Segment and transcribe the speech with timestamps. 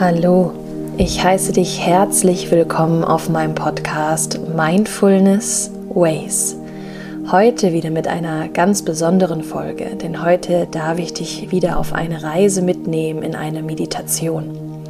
[0.00, 0.52] Hallo,
[0.96, 6.56] ich heiße dich herzlich willkommen auf meinem Podcast Mindfulness Ways.
[7.30, 12.24] Heute wieder mit einer ganz besonderen Folge, denn heute darf ich dich wieder auf eine
[12.24, 14.82] Reise mitnehmen in eine Meditation.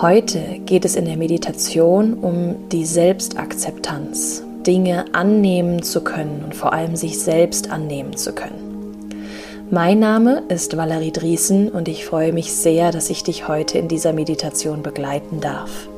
[0.00, 6.72] Heute geht es in der Meditation um die Selbstakzeptanz, Dinge annehmen zu können und vor
[6.72, 8.67] allem sich selbst annehmen zu können.
[9.70, 13.86] Mein Name ist Valerie Driesen und ich freue mich sehr, dass ich dich heute in
[13.86, 15.90] dieser Meditation begleiten darf.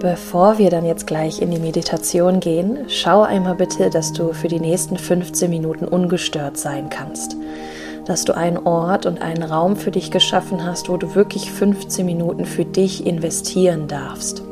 [0.00, 4.48] Bevor wir dann jetzt gleich in die Meditation gehen, schau einmal bitte, dass du für
[4.48, 7.36] die nächsten 15 Minuten ungestört sein kannst.
[8.04, 12.04] Dass du einen Ort und einen Raum für dich geschaffen hast, wo du wirklich 15
[12.04, 14.42] Minuten für dich investieren darfst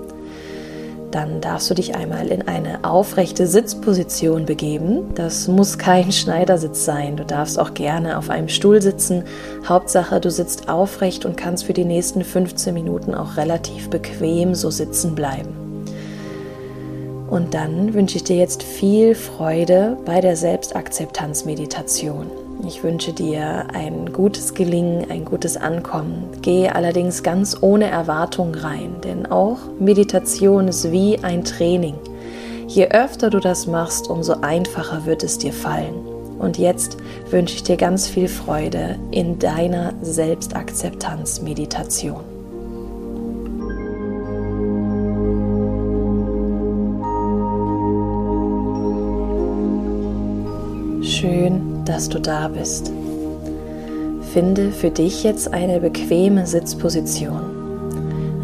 [1.11, 5.15] dann darfst du dich einmal in eine aufrechte Sitzposition begeben.
[5.15, 7.17] Das muss kein Schneidersitz sein.
[7.17, 9.25] Du darfst auch gerne auf einem Stuhl sitzen.
[9.67, 14.71] Hauptsache, du sitzt aufrecht und kannst für die nächsten 15 Minuten auch relativ bequem so
[14.71, 15.85] sitzen bleiben.
[17.29, 22.46] Und dann wünsche ich dir jetzt viel Freude bei der Selbstakzeptanzmeditation.
[22.67, 26.25] Ich wünsche dir ein gutes Gelingen, ein gutes Ankommen.
[26.43, 31.95] Gehe allerdings ganz ohne Erwartung rein, denn auch Meditation ist wie ein Training.
[32.67, 35.95] Je öfter du das machst, umso einfacher wird es dir fallen.
[36.41, 36.97] Und jetzt
[37.31, 42.25] wünsche ich dir ganz viel Freude in deiner Selbstakzeptanz-Meditation.
[51.03, 52.93] Schön dass du da bist.
[54.33, 57.41] Finde für dich jetzt eine bequeme Sitzposition.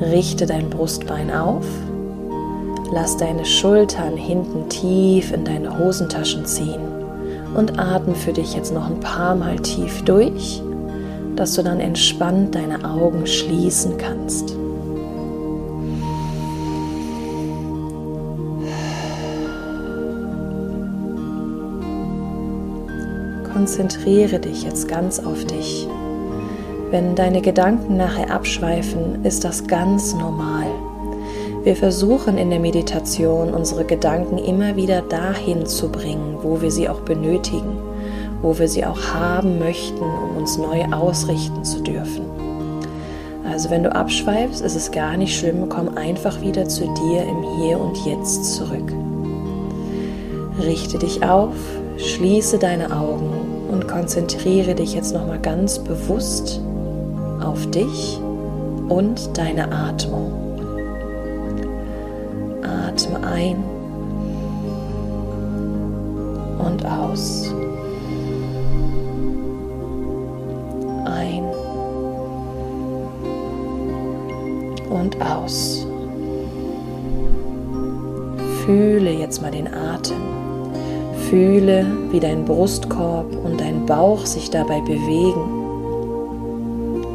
[0.01, 1.67] Richte dein Brustbein auf.
[2.93, 6.81] Lass deine Schultern hinten tief in deine Hosentaschen ziehen
[7.55, 10.63] und atme für dich jetzt noch ein paar Mal tief durch,
[11.37, 14.57] dass du dann entspannt deine Augen schließen kannst.
[23.63, 25.87] Konzentriere dich jetzt ganz auf dich.
[26.91, 30.67] Wenn deine Gedanken nachher abschweifen, ist das ganz normal.
[31.63, 36.89] Wir versuchen in der Meditation unsere Gedanken immer wieder dahin zu bringen, wo wir sie
[36.89, 37.79] auch benötigen,
[38.43, 42.25] wo wir sie auch haben möchten, um uns neu ausrichten zu dürfen.
[43.49, 47.45] Also wenn du abschweifst, ist es gar nicht schlimm, komm einfach wieder zu dir im
[47.61, 48.93] Hier und Jetzt zurück.
[50.61, 51.55] Richte dich auf,
[51.97, 56.61] schließe deine Augen und konzentriere dich jetzt nochmal ganz bewusst
[57.43, 58.21] auf dich
[58.89, 60.31] und deine Atmung.
[62.63, 63.65] Atme ein
[66.59, 67.53] und aus.
[71.07, 71.45] Ein
[74.91, 75.87] und aus.
[78.65, 80.42] Fühle jetzt mal den Atem.
[81.33, 85.41] Fühle, wie dein Brustkorb und dein Bauch sich dabei bewegen,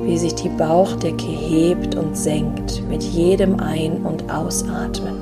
[0.06, 5.22] wie sich die Bauchdecke hebt und senkt mit jedem Ein- und Ausatmen.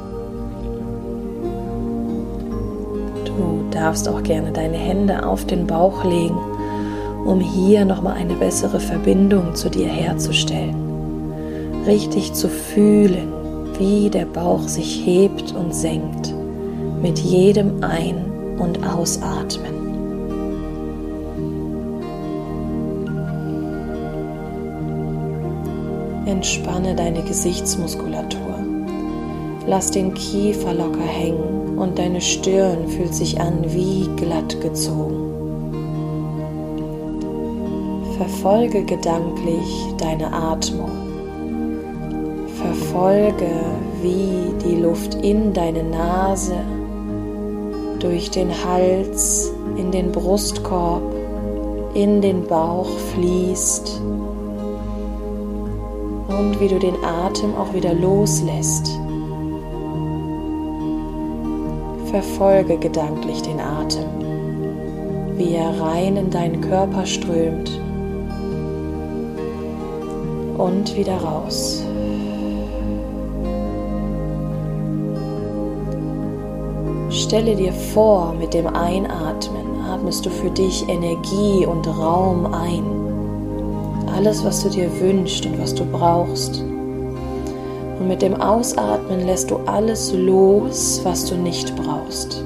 [3.26, 6.38] Du darfst auch gerne deine Hände auf den Bauch legen,
[7.26, 10.74] um hier nochmal eine bessere Verbindung zu dir herzustellen.
[11.86, 13.28] Richtig zu fühlen,
[13.78, 16.34] wie der Bauch sich hebt und senkt
[17.02, 19.86] mit jedem Ein- und ausatmen.
[26.26, 28.60] Entspanne deine Gesichtsmuskulatur.
[29.68, 35.26] Lass den Kiefer locker hängen und deine Stirn fühlt sich an wie glatt gezogen.
[38.18, 40.92] Verfolge gedanklich deine Atmung.
[42.56, 43.50] Verfolge,
[44.02, 46.56] wie die Luft in deine Nase
[48.00, 51.04] durch den Hals in den Brustkorb,
[51.94, 54.02] in den Bauch fließt
[56.28, 58.90] und wie du den Atem auch wieder loslässt.
[62.08, 64.06] Verfolge gedanklich den Atem,
[65.38, 67.80] wie er rein in deinen Körper strömt
[70.58, 71.85] und wieder raus.
[77.16, 82.84] Stelle dir vor, mit dem Einatmen atmest du für dich Energie und Raum ein.
[84.14, 86.62] Alles, was du dir wünschst und was du brauchst.
[86.62, 92.44] Und mit dem Ausatmen lässt du alles los, was du nicht brauchst.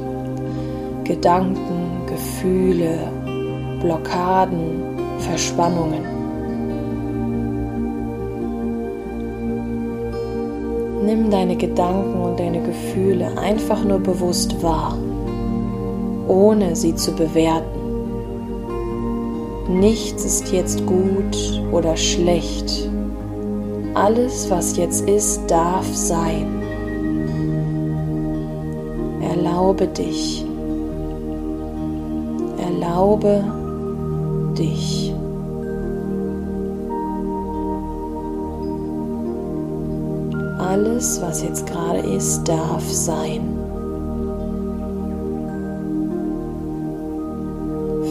[1.04, 3.00] Gedanken, Gefühle,
[3.82, 4.84] Blockaden,
[5.18, 6.19] Verspannungen.
[11.10, 14.96] Nimm deine Gedanken und deine Gefühle einfach nur bewusst wahr,
[16.28, 17.80] ohne sie zu bewerten.
[19.80, 22.88] Nichts ist jetzt gut oder schlecht.
[23.96, 26.62] Alles, was jetzt ist, darf sein.
[29.20, 30.46] Erlaube dich.
[32.64, 33.44] Erlaube
[34.56, 35.12] dich.
[40.80, 43.42] Alles, was jetzt gerade ist, darf sein.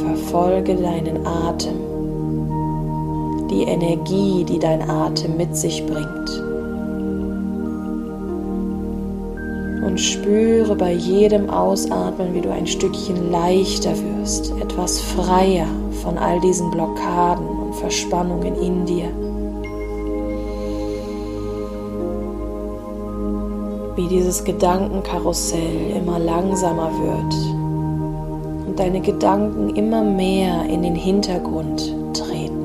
[0.05, 1.76] Verfolge deinen Atem,
[3.50, 6.29] die Energie, die dein Atem mit sich bringt.
[9.87, 15.69] Und spüre bei jedem Ausatmen, wie du ein Stückchen leichter wirst, etwas freier
[16.03, 19.27] von all diesen Blockaden und Verspannungen in dir.
[23.98, 32.64] Wie dieses Gedankenkarussell immer langsamer wird und deine Gedanken immer mehr in den Hintergrund treten.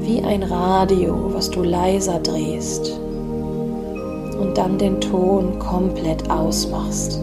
[0.00, 3.00] Wie ein Radio, was du leiser drehst
[4.38, 7.18] und dann den Ton komplett ausmachst.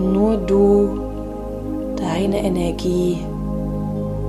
[0.00, 0.98] Nur du,
[1.96, 3.18] deine Energie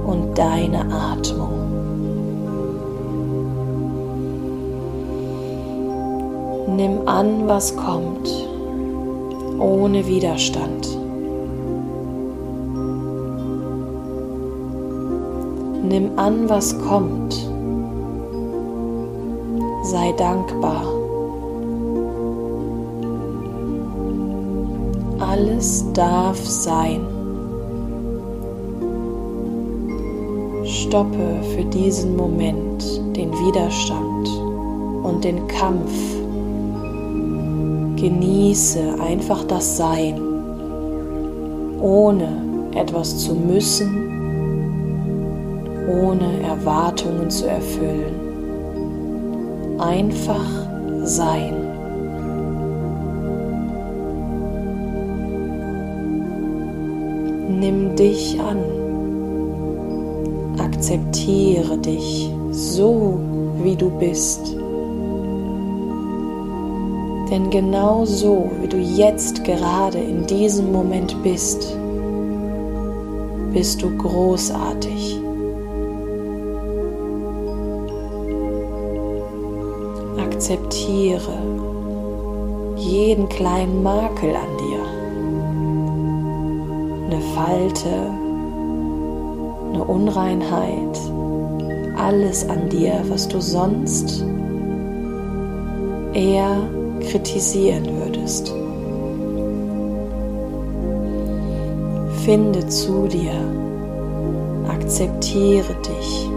[0.05, 1.50] und deine Atmung.
[6.67, 8.29] Nimm an, was kommt,
[9.59, 10.97] ohne Widerstand.
[15.83, 17.33] Nimm an, was kommt.
[19.83, 20.83] Sei dankbar.
[25.19, 27.01] Alles darf sein.
[30.63, 34.29] Stoppe für diesen Moment den Widerstand
[35.03, 36.20] und den Kampf
[38.01, 40.19] Genieße einfach das Sein,
[41.79, 42.29] ohne
[42.73, 43.95] etwas zu müssen,
[45.87, 48.15] ohne Erwartungen zu erfüllen.
[49.77, 50.49] Einfach
[51.03, 51.53] sein.
[57.59, 58.57] Nimm dich an.
[60.57, 63.19] Akzeptiere dich so,
[63.61, 64.60] wie du bist.
[67.31, 71.77] Denn genau so, wie du jetzt gerade in diesem Moment bist,
[73.53, 75.17] bist du großartig.
[80.19, 81.37] Akzeptiere
[82.75, 84.81] jeden kleinen Makel an dir.
[87.05, 88.11] Eine Falte,
[89.73, 90.99] eine Unreinheit,
[91.95, 94.25] alles an dir, was du sonst
[96.13, 96.57] eher
[97.09, 98.53] kritisieren würdest.
[102.25, 103.33] Finde zu dir,
[104.67, 106.29] akzeptiere dich.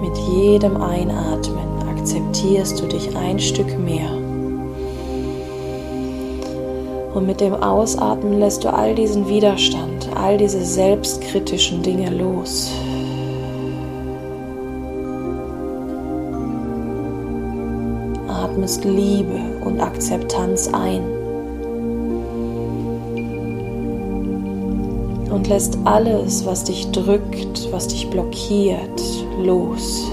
[0.00, 4.10] Mit jedem Einatmen akzeptierst du dich ein Stück mehr.
[7.14, 12.72] Und mit dem Ausatmen lässt du all diesen Widerstand, all diese selbstkritischen Dinge los.
[18.64, 21.02] Atmest Liebe und Akzeptanz ein
[25.30, 29.02] und lässt alles, was dich drückt, was dich blockiert,
[29.42, 30.10] los.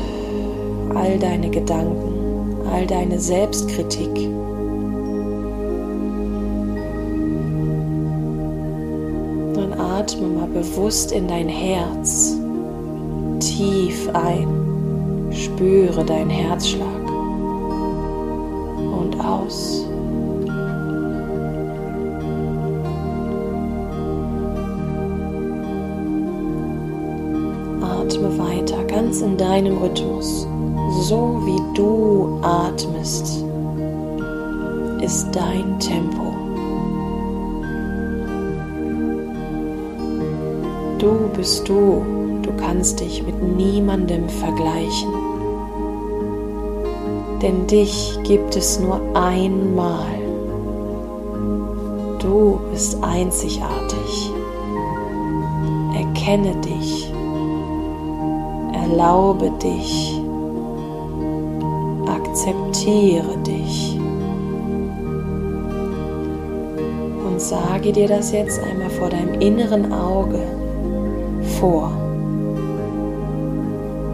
[0.93, 4.13] All deine Gedanken, all deine Selbstkritik.
[9.53, 12.35] Dann atme mal bewusst in dein Herz,
[13.39, 17.00] tief ein, spüre deinen Herzschlag
[19.41, 19.85] aus.
[27.81, 30.47] Atme weiter, ganz in deinem Rhythmus.
[31.01, 33.43] So wie du atmest,
[35.01, 36.33] ist dein Tempo.
[40.99, 42.03] Du bist du,
[42.43, 45.20] du kannst dich mit niemandem vergleichen
[47.41, 50.05] denn dich gibt es nur einmal.
[52.19, 54.31] Du bist einzigartig.
[55.95, 57.11] Erkenne dich.
[58.73, 60.21] Erlaube dich.
[62.05, 63.99] Akzeptiere dich.
[67.27, 70.39] Und sage dir das jetzt einmal vor deinem inneren Auge.
[71.59, 71.91] vor.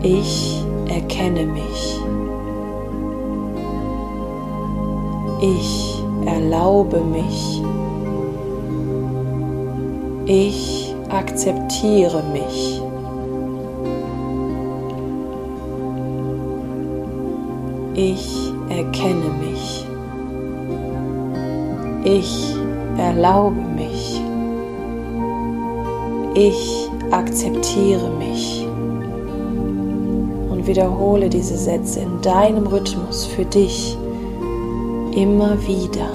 [0.01, 2.06] Ich erkenne mich.
[5.39, 7.61] Ich erlaube mich.
[10.25, 12.81] Ich akzeptiere mich.
[17.93, 19.85] Ich erkenne mich.
[22.03, 22.55] Ich
[22.97, 24.19] erlaube mich.
[26.33, 28.65] Ich akzeptiere mich.
[30.49, 33.97] Und wiederhole diese Sätze in deinem Rhythmus für dich
[35.17, 36.11] immer wieder.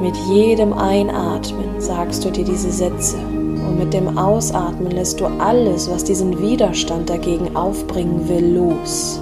[0.00, 5.90] Mit jedem Einatmen sagst du dir diese Sätze und mit dem Ausatmen lässt du alles,
[5.90, 9.20] was diesen Widerstand dagegen aufbringen will, los.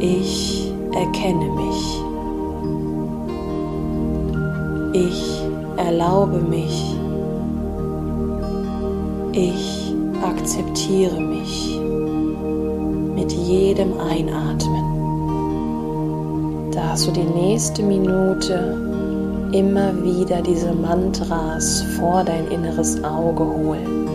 [0.00, 2.02] Ich erkenne mich.
[4.92, 5.40] Ich
[5.76, 6.96] erlaube mich.
[9.32, 11.65] Ich akzeptiere mich
[13.26, 14.84] mit jedem Einatmen.
[16.70, 24.06] Da hast du die nächste Minute immer wieder diese Mantras vor dein inneres Auge holen.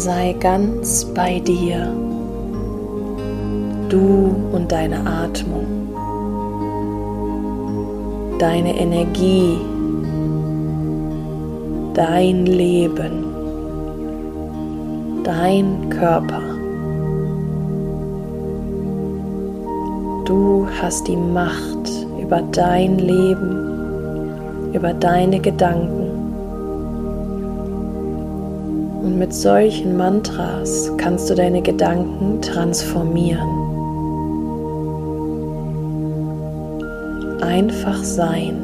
[0.00, 1.94] Sei ganz bei dir,
[3.90, 5.66] du und deine Atmung,
[8.38, 9.58] deine Energie,
[11.92, 13.26] dein Leben,
[15.22, 16.40] dein Körper.
[20.24, 26.09] Du hast die Macht über dein Leben, über deine Gedanken
[29.02, 33.48] Und mit solchen Mantras kannst du deine Gedanken transformieren.
[37.40, 38.62] Einfach sein.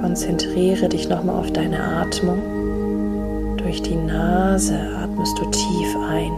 [0.00, 3.56] Konzentriere dich nochmal auf deine Atmung.
[3.56, 6.32] Durch die Nase atmest du tief ein.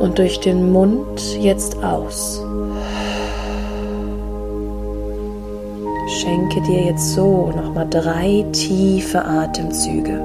[0.00, 2.42] Und durch den Mund jetzt aus.
[6.18, 10.20] Schenke dir jetzt so nochmal drei tiefe Atemzüge.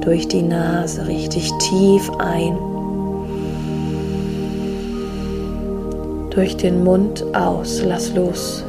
[0.00, 2.56] Durch die Nase richtig tief ein.
[6.30, 7.82] Durch den Mund aus.
[7.84, 8.64] Lass los.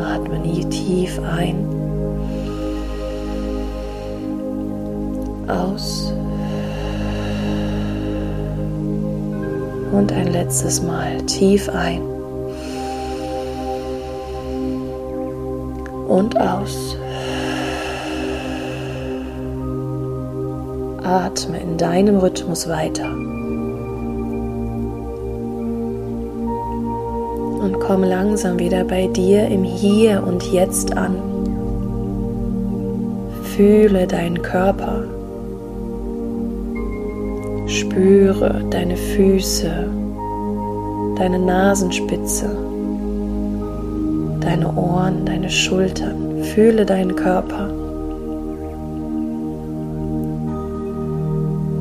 [0.00, 1.66] Atme nie tief ein.
[5.48, 6.12] Aus.
[9.92, 12.11] Und ein letztes Mal tief ein.
[16.12, 16.96] Und aus.
[21.02, 23.10] Atme in deinem Rhythmus weiter.
[27.64, 31.16] Und komm langsam wieder bei dir im Hier und Jetzt an.
[33.56, 35.04] Fühle deinen Körper.
[37.66, 39.90] Spüre deine Füße,
[41.16, 42.71] deine Nasenspitze
[44.42, 46.42] deine Ohren, deine Schultern.
[46.42, 47.68] Fühle deinen Körper.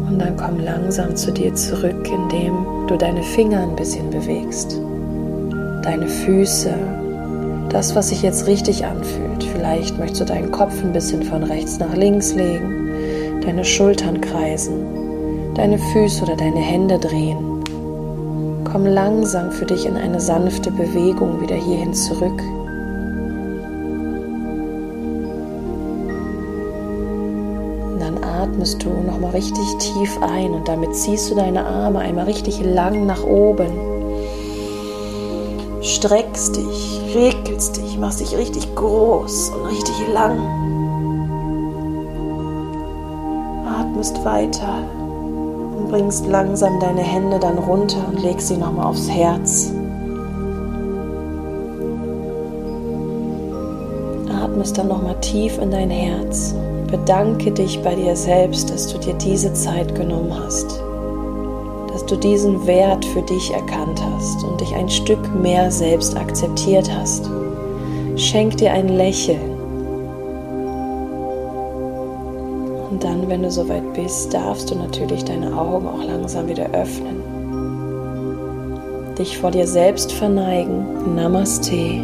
[0.07, 4.79] Und dann komm langsam zu dir zurück, indem du deine Finger ein bisschen bewegst.
[5.83, 6.73] Deine Füße.
[7.69, 9.43] Das, was sich jetzt richtig anfühlt.
[9.43, 15.53] Vielleicht möchtest du deinen Kopf ein bisschen von rechts nach links legen, deine Schultern kreisen,
[15.55, 17.50] deine Füße oder deine Hände drehen.
[18.63, 22.41] Komm langsam für dich in eine sanfte Bewegung wieder hierhin zurück.
[28.41, 33.05] atmest du nochmal richtig tief ein und damit ziehst du deine Arme einmal richtig lang
[33.05, 33.71] nach oben.
[35.81, 40.37] Streckst dich, regelst dich, machst dich richtig groß und richtig lang.
[43.65, 44.83] Atmest weiter
[45.91, 49.73] bringst langsam deine Hände dann runter und legst sie nochmal aufs Herz.
[54.41, 56.55] Atmest dann nochmal tief in dein Herz.
[56.89, 60.81] Bedanke dich bei dir selbst, dass du dir diese Zeit genommen hast,
[61.91, 66.89] dass du diesen Wert für dich erkannt hast und dich ein Stück mehr selbst akzeptiert
[66.91, 67.29] hast.
[68.15, 69.50] Schenk dir ein Lächeln.
[73.01, 77.21] Dann, wenn du soweit bist, darfst du natürlich deine Augen auch langsam wieder öffnen.
[79.17, 81.15] Dich vor dir selbst verneigen.
[81.15, 82.01] Namaste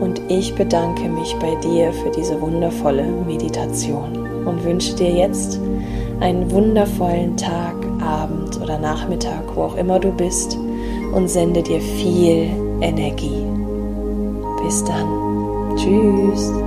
[0.00, 5.58] und ich bedanke mich bei dir für diese wundervolle Meditation und wünsche dir jetzt
[6.20, 10.56] einen wundervollen Tag, Abend oder Nachmittag, wo auch immer du bist
[11.12, 12.50] und sende dir viel
[12.80, 13.42] Energie.
[14.62, 15.76] Bis dann.
[15.76, 16.65] Tschüss.